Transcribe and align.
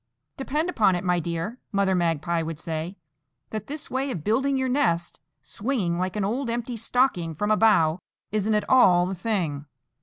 "Depend 0.35 0.67
upon 0.67 0.95
it, 0.95 1.03
my 1.03 1.19
dear," 1.19 1.59
Mother 1.71 1.93
Magpie 1.93 2.41
would 2.41 2.57
say, 2.57 2.97
"that 3.51 3.67
this 3.67 3.91
way 3.91 4.09
of 4.09 4.23
building 4.23 4.57
your 4.57 4.67
nest, 4.67 5.19
swinging 5.43 5.99
like 5.99 6.15
an 6.15 6.25
old 6.25 6.49
empty 6.49 6.75
stocking 6.75 7.35
from 7.35 7.51
a 7.51 7.55
bough, 7.55 7.99
isn't 8.31 8.55
at 8.55 8.67
all 8.67 9.05
the 9.05 9.13
thing. 9.13 9.67